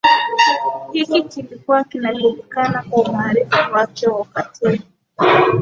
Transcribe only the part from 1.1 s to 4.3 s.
kilikuwa kinajuliakana kwa umaarufu wake wa